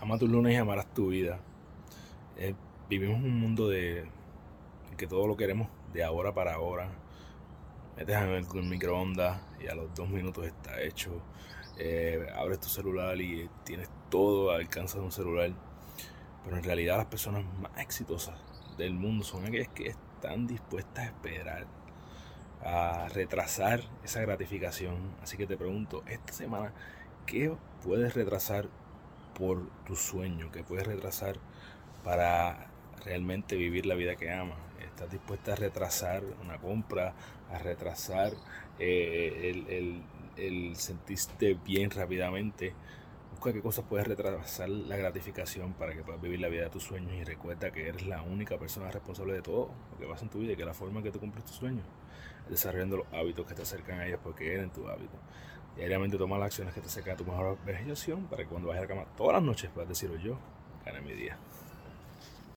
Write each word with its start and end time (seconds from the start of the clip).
Ama 0.00 0.18
tus 0.18 0.28
lunes 0.28 0.52
y 0.52 0.56
amarás 0.56 0.92
tu 0.92 1.08
vida. 1.08 1.40
Eh, 2.36 2.54
vivimos 2.88 3.16
un 3.16 3.40
mundo 3.40 3.68
de 3.68 4.00
en 4.00 4.96
que 4.98 5.06
todo 5.06 5.26
lo 5.26 5.36
queremos 5.36 5.68
de 5.94 6.04
ahora 6.04 6.34
para 6.34 6.54
ahora. 6.54 6.90
Metes 7.96 8.14
en 8.14 8.28
el, 8.28 8.46
microondas 8.64 9.40
y 9.58 9.68
a 9.68 9.74
los 9.74 9.94
dos 9.94 10.08
minutos 10.10 10.46
está 10.46 10.82
hecho. 10.82 11.22
Eh, 11.78 12.26
abres 12.36 12.60
tu 12.60 12.68
celular 12.68 13.18
y 13.18 13.48
tienes 13.64 13.88
todo 14.10 14.50
al 14.50 14.60
alcance 14.60 14.98
de 14.98 15.04
un 15.04 15.12
celular. 15.12 15.52
Pero 16.44 16.58
en 16.58 16.62
realidad 16.62 16.98
las 16.98 17.06
personas 17.06 17.44
más 17.58 17.72
exitosas 17.78 18.38
del 18.76 18.92
mundo 18.92 19.24
son 19.24 19.46
aquellas 19.46 19.68
que 19.68 19.88
están 19.88 20.46
dispuestas 20.46 21.04
a 21.04 21.06
esperar, 21.06 21.66
a 22.62 23.08
retrasar 23.08 23.80
esa 24.04 24.20
gratificación. 24.20 25.16
Así 25.22 25.38
que 25.38 25.46
te 25.46 25.56
pregunto, 25.56 26.02
esta 26.06 26.34
semana, 26.34 26.74
¿qué 27.24 27.56
puedes 27.82 28.12
retrasar 28.12 28.68
por 29.36 29.68
tu 29.86 29.96
sueño, 29.96 30.50
que 30.50 30.62
puedes 30.62 30.86
retrasar 30.86 31.36
para 32.04 32.68
realmente 33.04 33.56
vivir 33.56 33.86
la 33.86 33.94
vida 33.94 34.16
que 34.16 34.30
amas. 34.30 34.58
Estás 34.80 35.10
dispuesta 35.10 35.52
a 35.52 35.56
retrasar 35.56 36.22
una 36.42 36.58
compra, 36.58 37.14
a 37.50 37.58
retrasar 37.58 38.32
eh, 38.78 39.50
el, 39.50 39.68
el, 39.68 40.02
el, 40.36 40.76
sentirte 40.76 41.54
bien 41.54 41.90
rápidamente. 41.90 42.72
Busca 43.36 43.52
qué 43.52 43.60
cosas 43.60 43.84
puedes 43.86 44.06
retrasar 44.06 44.66
la 44.66 44.96
gratificación 44.96 45.74
para 45.74 45.92
que 45.92 46.02
puedas 46.02 46.22
vivir 46.22 46.40
la 46.40 46.48
vida 46.48 46.62
de 46.62 46.70
tus 46.70 46.84
sueños 46.84 47.12
y 47.12 47.22
recuerda 47.22 47.70
que 47.70 47.86
eres 47.86 48.06
la 48.06 48.22
única 48.22 48.56
persona 48.56 48.90
responsable 48.90 49.34
de 49.34 49.42
todo 49.42 49.68
lo 49.92 49.98
que 49.98 50.06
pasa 50.06 50.24
en 50.24 50.30
tu 50.30 50.38
vida 50.38 50.54
y 50.54 50.56
que 50.56 50.64
la 50.64 50.72
forma 50.72 51.00
en 51.00 51.04
que 51.04 51.10
tú 51.10 51.20
cumples 51.20 51.44
tus 51.44 51.56
sueños 51.56 51.84
es 52.46 52.50
desarrollando 52.50 52.96
los 52.96 53.06
hábitos 53.12 53.44
que 53.46 53.54
te 53.54 53.60
acercan 53.60 54.00
a 54.00 54.06
ellos 54.06 54.20
porque 54.24 54.54
eres 54.54 54.72
tu 54.72 54.88
hábito. 54.88 55.18
Diariamente 55.76 56.16
toma 56.16 56.38
las 56.38 56.46
acciones 56.46 56.72
que 56.72 56.80
te 56.80 56.86
acercan 56.86 57.12
a 57.12 57.16
tu 57.18 57.26
mejor 57.26 57.58
versión 57.66 58.24
para 58.24 58.42
que 58.42 58.48
cuando 58.48 58.68
vayas 58.68 58.84
a 58.84 58.86
la 58.86 58.88
cama 58.88 59.06
todas 59.18 59.34
las 59.34 59.42
noches 59.42 59.70
puedas 59.70 59.90
decir 59.90 60.10
yo 60.16 60.38
gané 60.86 61.02
mi 61.02 61.12
día. 61.12 61.36